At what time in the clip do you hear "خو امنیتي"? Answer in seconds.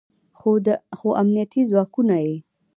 0.97-1.61